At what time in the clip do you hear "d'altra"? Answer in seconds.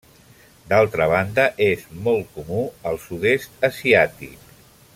0.69-1.07